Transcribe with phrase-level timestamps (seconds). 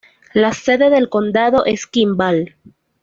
[0.33, 2.55] La sede del condado es Kimball.